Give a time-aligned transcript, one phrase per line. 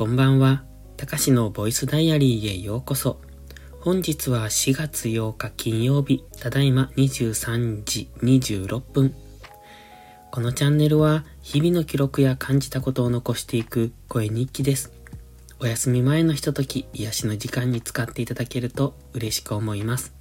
[0.00, 0.64] こんばんは。
[0.96, 3.20] たかしのボイスダイアリーへようこそ。
[3.80, 9.14] 本日は4月8日金曜日、ただいま23時26分。
[10.30, 14.90] このチャンネルは日々の記録や感じたことを残していく声日記です。
[15.58, 20.14] お休み前のひととき、癒しの時間に使っていただけると嬉しく思います。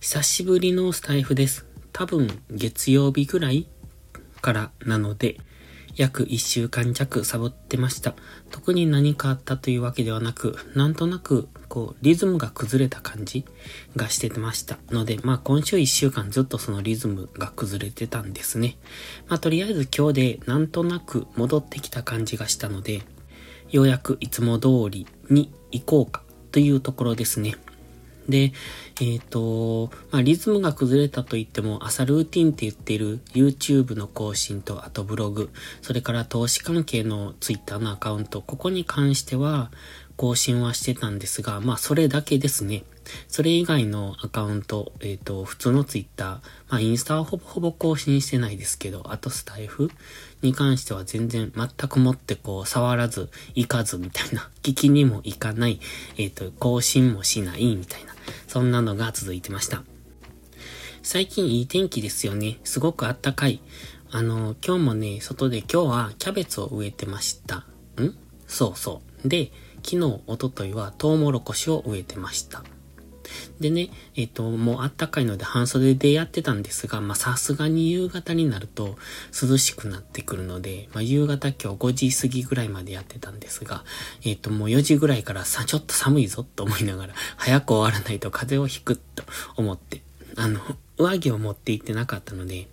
[0.00, 1.64] 久しぶりのスタイフです。
[1.90, 3.66] 多分月曜日ぐらい
[4.42, 5.38] からなので、
[5.96, 8.14] 約1週間弱サボってました。
[8.50, 13.46] 特に何かあったというわけではなく、なんとなく、こう、リズムが崩れた感じ
[13.96, 18.76] がしてましたので、まあ今週1週間ずっとそのリズムが崩れてたんですね。
[19.26, 23.02] まあとりあえず今日でなんとなく戻ってきた感じがしたので、
[23.70, 26.22] ようやくいつも通りに行こうか
[26.52, 27.54] というところですね。
[28.28, 28.52] で、
[29.00, 35.50] えっ、ー、と、まあ、リズムが崩れたと言っても、朝ルーティンって言ってる YouTube の更新と、あとブログ、
[35.82, 39.70] それから投資関係の Twitter のアカウント、ここに関しては
[40.16, 42.84] 更新はしてたんですが、まあ、それだけですね。
[43.28, 49.90] それ以外のアカウント、えっ、ー、と、普通の Twitter、まあ、インスタはほぼほぼ更新してないですけど、あとスタイフ
[50.42, 55.80] に関しては全然全くもってこう、触らず、行かずみたいな、聞きにも行かない、
[56.16, 58.15] えっ、ー、と、更新もしないみたいな、
[58.46, 59.82] そんなのが続いてました。
[61.02, 62.58] 最近いい天気ですよね。
[62.64, 63.60] すごくあったかい。
[64.10, 67.58] あの、今日もね、外で今日はキャベツを植えてました。
[67.58, 67.64] ん？
[68.46, 69.28] そうそう。
[69.28, 69.52] で、
[69.84, 72.64] 昨日、おとといはトウモロコシを植えてました。
[73.60, 78.96] でね、えっ、ー、と、もうあったかいので半袖でやってたんですが、まあさすがに夕方になると
[79.32, 83.84] 涼しくなってくるので、まあ夕方今日5時過ぎぐらいまでやってたんですが、
[84.24, 89.24] えっ、ー、ともう4時ぐらいからさ、ちょっと寒いぞと思いながら、 早く終わらないと風邪をひくと
[89.56, 90.02] 思って、
[90.36, 90.60] あの、
[90.98, 92.68] 上着を持って行ってなかったので、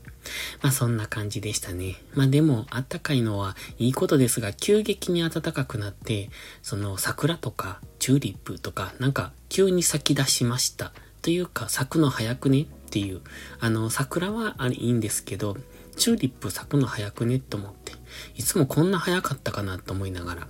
[0.61, 1.95] まあそんな感じでしたね。
[2.13, 6.29] まあでも、あったかいのはいいことですが、急激に暖かくなって、
[6.61, 10.93] その桜とかチューリップとか、なんか急に咲き出しました。
[11.21, 12.63] というか、咲くの早くね？
[12.63, 13.21] っていう。
[13.59, 15.57] あの、桜はあれいいんですけど、
[15.95, 17.39] チューリップ咲くの早くね？
[17.39, 17.93] と思って、
[18.35, 20.47] いつもこんな早かったかなと思いながら。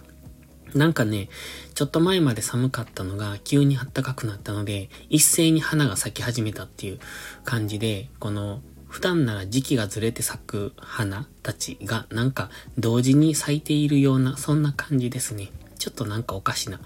[0.74, 1.30] なんかね、
[1.76, 7.00] ちょっと前まで寒かったのが急に暖かくなったので、一斉に花が咲き始めたっていう
[7.46, 15.50] 感じで、この普段なら時期がずれて咲く花たちがなんか同時に咲いているような、そんな感じですね。
[15.80, 16.80] ちょっとなんかおかしな、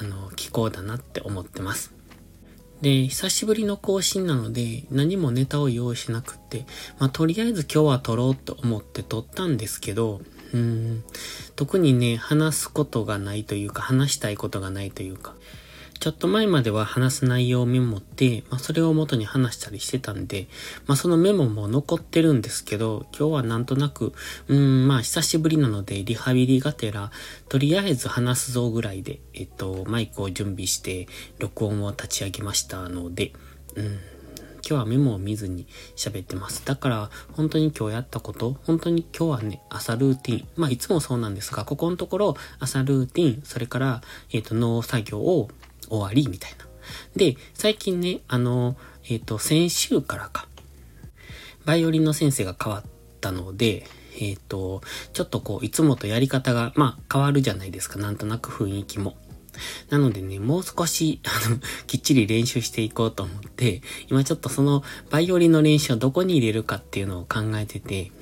[0.00, 1.94] あの、気候だなって思ってます。
[2.80, 6.66] で、久しぶりの更新なので、何もネタを用意しなくって、
[6.98, 10.20] まあ、とりあえず今日は撮ろうと思って撮ったんですけど、
[10.52, 11.04] うん、
[11.54, 15.36] 特にね、話すことがないというか、話したいことがないというか、
[16.02, 20.48] ちょっと前までは話す内容をメモって、まあ、それを元に話したりしてたんで、
[20.88, 24.12] まあ、そのメモも残ってるんですけど、今日はなんとなく、
[24.48, 27.12] うん、まあ、久しぶりなので、リハビリがてら、
[27.48, 31.06] とりあえず話すぞぐらいで、えっと、マイクを準備して、
[31.38, 33.32] 録音を立ち上げましたので、
[33.76, 34.00] うん、今
[34.62, 36.66] 日はメモを見ずに喋ってます。
[36.66, 40.48] だから、本当に今日やったこと、本当に今日はね、朝ルーティン。
[40.56, 44.02] まあ、いつもそうなんですが、ここのところ、朝ルーティン、それから、
[44.32, 45.48] えっ、と、農作業を
[45.92, 46.66] 終わりみたいな。
[47.16, 50.48] で、最近ね、あの、えっ、ー、と、先週からか、
[51.64, 52.84] バイオリンの先生が変わっ
[53.20, 53.86] たので、
[54.18, 54.82] えっ、ー、と、
[55.12, 57.98] ちょっとこう、いつもとやり方が、まあ、変わるじゃないですか。
[57.98, 59.16] なんとなく雰囲気も。
[59.90, 68.12] なのでね、もう少し、 あの、きっちり練習していこうと思って、今ちょっとその、バイオリンの練習をどこに入れるかっていうのを考えてて、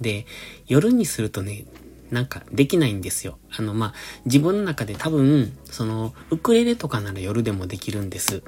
[0.00, 0.26] で、
[0.66, 1.64] 夜にするとね、
[2.12, 3.38] なんかできないんですよ。
[3.50, 3.94] あの、まあ、
[4.26, 8.42] 自分の中で多分、その、ウクレレとかなら夜でもできるんです。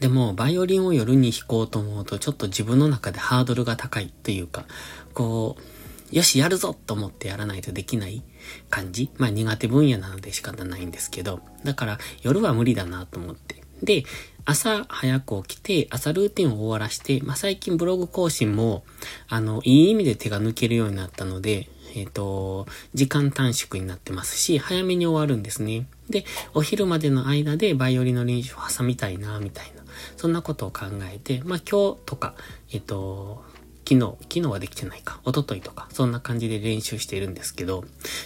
[0.00, 4.66] でも、バイオリンを夜に弾こうと思うと、ちょっと自分の中でハードルが高いというか、
[5.14, 8.22] こう、よし、やるぞと思ってやらないとできない
[8.70, 13.64] 感じまあ苦手分野なので仕方ないんですけど、だから夜は無理だなと思って。
[13.82, 14.04] で、
[14.44, 18.84] 朝早く起きて、朝ルーティンを終わらして、まあ最近ブログ更新も、
[19.28, 25.86] あの、いい意味で手が抜けるようになったので、えっ、ー、と、時間短縮になってますし、早めに終わるんですね。
[26.10, 29.82] で、お昼までの間でバイオリンの練習を挟みたいな、みたいな。
[30.16, 32.34] そんなことを考えて、まあ今日とか、
[32.72, 33.44] えっ、ー、と、
[33.88, 37.84] 昨日、昨日はできてないか、一昨日とか、そんな感じで練習しているんですけど、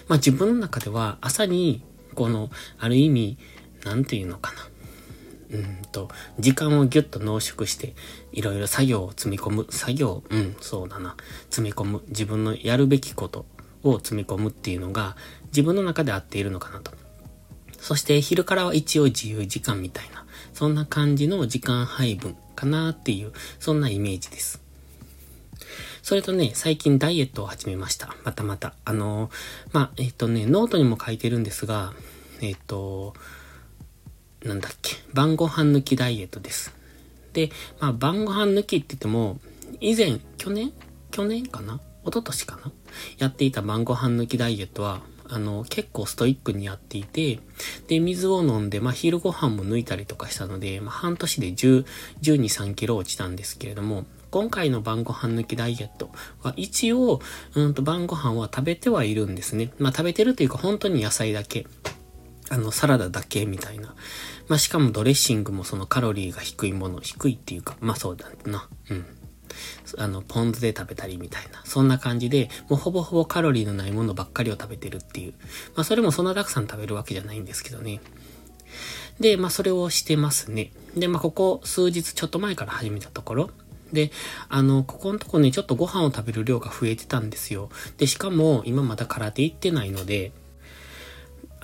[0.09, 1.83] まあ自分の中では朝に、
[2.15, 3.39] この、ある意味、
[3.85, 4.69] なんていうのかな。
[5.51, 7.95] うんと、時間をギュッと濃縮して、
[8.33, 9.67] いろいろ作業を積み込む。
[9.71, 11.17] 作業、うん、そうだな。
[11.51, 12.03] 積み込む。
[12.09, 13.47] 自分のやるべきこと
[13.83, 15.17] を積み込むっていうのが
[15.47, 16.93] 自分の中で合っているのかなと。
[17.79, 24.61] そして昼からは一応自由時間みたいな、そんな感じの時間配分かなっていう、そんなイメージです。
[26.03, 28.15] それとね、最近ダイエットを始めました。
[28.25, 28.75] またまた。
[28.85, 29.31] あの、
[29.73, 31.93] まあ、えっ、ー、とね、ノートにも書いてるんですが、
[32.41, 33.15] えっ、ー、と、
[34.43, 36.75] なんだっけ、晩ご飯抜きダイエットです。
[37.33, 39.39] で、まあ、晩ご飯抜きって言っても、
[39.81, 40.73] 以前、去年
[41.11, 42.73] 去年かな一昨年かな？
[43.19, 47.41] やっていた晩ご飯抜きダイエットは、あの、結構ストイックにやっていて、
[47.87, 51.85] で、水を飲んで、まあ、昼ご飯も抜いたりとかしたので、まあ、半年で10、
[52.23, 56.11] 12、3キロ落ちたんですけれども、今回の晩ご飯抜きダイエット
[56.43, 57.21] は一応、
[57.55, 59.71] うんと晩ご飯は食べてはいるんですね。
[59.79, 61.67] まあ食べてるというか本当に野菜だけ。
[62.51, 63.95] あの、サラダだけみたいな。
[64.49, 68.69] まあしかもドレッシングもそのカロリーが低いもの、低いっていうか、まあそうだな。
[68.91, 69.07] うん。
[69.97, 71.63] あの、ポン酢で食べたりみたいな。
[71.65, 75.35] そんな感じで、もうほぼほぼカロリーのないものばっかりを食べてるっていう。
[75.75, 78.01] まあそれもそんなたくさん食べるわけじゃないんですけどね。
[79.21, 80.73] で、まあそれをしてますね。
[80.97, 83.51] で、まあここ数日ちょっと前から始めたところ。
[83.93, 84.11] で、
[84.49, 87.71] あの、ここのとこね、ちょっとご飯を食べる量が増えてたんですよ。
[87.97, 90.33] で、しかも今まだ空手行ってないので、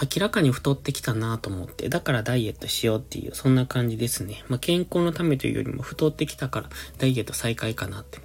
[0.01, 4.45] 明らかに太ってきたなと思って、だからダイエットしようっていう、そんな感じですね。
[4.49, 6.69] まあ、健康のためというよりも太ってきたから
[6.99, 8.19] ダイエット再開かなって。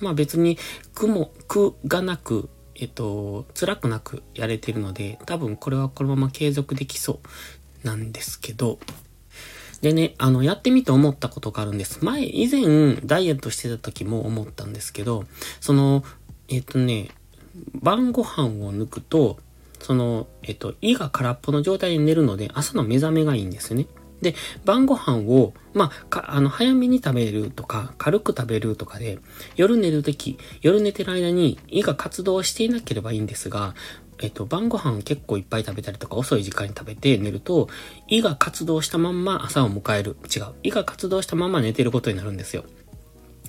[0.00, 0.58] まあ別に
[0.94, 7.20] 苦も、苦がなく、えっと、辛くなくやれてるので、多分これはこのまま継続できそ
[7.84, 8.78] うなんですけど、
[9.80, 12.04] でね、あの、やってみて思ったことがあるんです。
[12.04, 15.24] 前、以前、ダイエットしてた時も思ったんですけど、
[15.60, 16.04] その、
[16.48, 17.08] えっとね、
[17.74, 19.38] 晩ご飯を抜くと、
[19.84, 23.86] その、えっと、胃が空っぽの状態で寝るので、朝の目覚めがいいんですよね。
[24.22, 24.34] で、
[24.64, 29.18] 晩ご飯を、まあ、あの、早めに食べるとか、軽く食べるとかで、
[29.56, 33.74] 夜寝るとき、夜寝てる間に胃が活動していなければいいんですが、
[34.20, 37.68] えっと、晩ご飯結構いっぱい食べたりとか遅い時間に食べて寝ると、
[38.08, 40.16] 胃が活動したまんま朝を迎える。
[40.34, 40.54] 違う。
[40.62, 42.64] 胃が活動したまんま寝てることになるんですよ。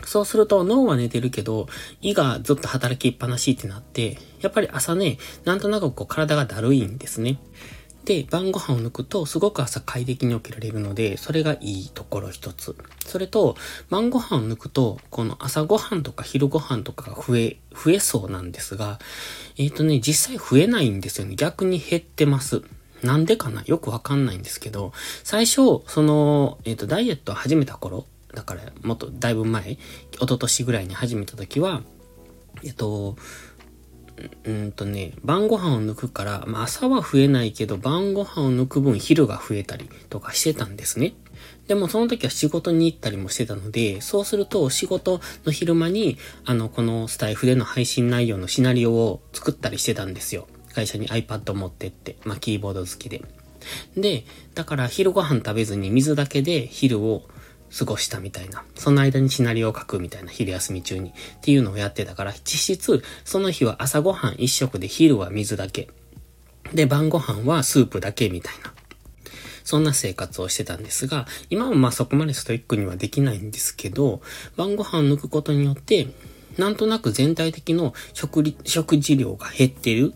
[0.04, 1.68] そうすると脳は寝てるけど、
[2.02, 7.40] 胃がずっと働きっぱなしってなって、やっぱり朝ね、なんとなくこう体がだるいんですね。
[8.06, 12.76] で、晩ご飯を抜くと、すごく朝快適に起きられるので、それがいいところ一つ。
[13.04, 13.56] それと、
[13.90, 19.00] 晩ご飯を抜くと、この朝ご飯とか昼ご飯とかが増え、増えそうなんですが、
[19.58, 21.36] えっ、ー、とね、実際増えないんですよね。
[21.36, 22.62] 逆に減ってます。
[23.02, 23.64] なんでかな？
[23.66, 24.94] よくわかんないんですけど、
[25.24, 29.80] 最初、その、えっ、ー、と、ダイエットを始めた頃、だから、もっとだいぶ前、一
[30.20, 31.82] 昨年ぐらいに始めた時は、
[32.64, 33.16] えっ、と、
[34.46, 41.14] うんとね、晩ご飯を抜くから、まあ、朝は増えないけど、晩ご飯を抜く分昼が増えたりとかしてたんですね。
[41.68, 50.48] でもその時は仕事に行ったりもしてたので、そうすると仕事の昼間に、あの、このスタイフでの配信内容のシナリオを作ったりしてたんですよ。
[50.74, 53.22] 会社に iPad 持ってって、まあ、キーボード好きで。
[53.98, 57.24] で、だから昼ご飯食べずに水だけで昼を
[57.78, 58.64] 過ごしたみたいな。
[58.76, 61.10] その間にシナリオを書くみたいな、昼休み中に。
[61.10, 65.90] っていうのをやってたから、実質、その日は朝ごはん一食で昼は水だけ。
[66.74, 68.74] で、晩ご飯はスープだけみたいな。
[69.66, 74.22] そんな生活をしてたんですが、今もまあそこまでストイックにはできないんですけど、
[74.56, 76.08] 晩ご飯を抜くことによって、
[76.58, 80.14] なんとなく全体的の食食事量が減ってる。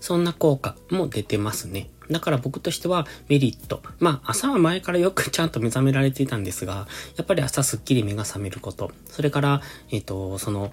[0.00, 1.90] そんな効果も出てますね。
[2.10, 3.82] だから僕としてはメリット。
[3.98, 6.86] まあ朝は前からよく ちゃんと目覚められていたんですが、
[7.16, 8.92] やっぱり朝すっきり目が覚めること。
[9.06, 10.72] それから、えっ、ー、と、その、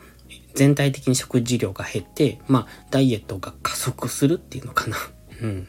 [0.55, 4.97] 全体的に食事量が減って、まあダイエットが加速するっていうのかな。
[5.41, 5.67] うん。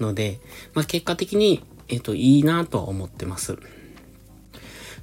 [0.00, 0.40] ので、
[0.74, 3.58] まあ結果的に、えっ、ー、と、いいなとは思ってます。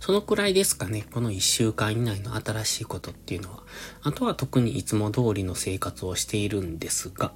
[0.01, 1.05] そのくらいですかね。
[1.11, 3.63] この一週間以内の新しいことっていうのは。
[4.01, 7.33] あとは特にいつも通りの生活をしているんですが、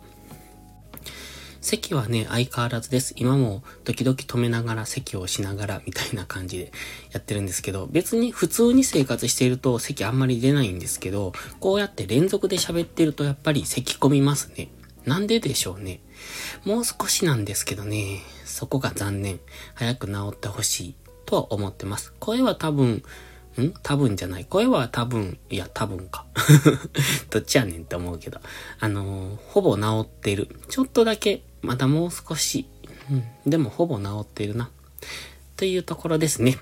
[1.65, 3.15] 席はね、相変わらずです。
[3.17, 6.71] 今も時々止めながら席をしながらみたいな感じで
[7.11, 14.67] やってるんですけど、別に普通に生活していると席あんまり出ないんですけど、こうやって連続で喋ってるとやっぱり咳込みますね。
[15.05, 16.01] なんででしょうね。
[16.65, 19.39] もう少しなんですけどね、そこが残念。
[19.73, 20.95] 早く治ってほしい
[21.25, 22.13] とは思ってます。
[22.19, 23.01] 声は多分、
[23.59, 23.73] ん？
[23.81, 24.45] 多分じゃない。
[24.45, 26.25] 声は多分、いや、多分か。
[27.31, 28.39] どっちやねんって思うけど。
[28.79, 30.59] あのー、ほぼ治ってる。
[30.69, 32.67] ちょっとだけまだもう少し、
[33.11, 34.69] うん、でもほぼ治っているな。
[35.57, 36.57] というところですね。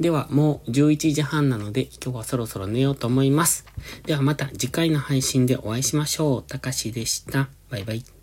[0.00, 3.66] ではもう11時半なので今日はそろそろ寝ようと思います。
[4.04, 6.42] ではまた次回の配信でお会いしましょう。
[6.42, 7.48] たかしでした。
[7.70, 8.21] バイバイ。